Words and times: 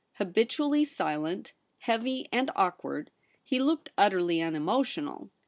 Habitually 0.13 0.83
silent, 0.83 1.53
heavy 1.77 2.27
and 2.31 2.49
awkward, 2.55 3.11
he 3.43 3.59
looked 3.59 3.91
utterly 3.99 4.41
unemotional. 4.41 5.29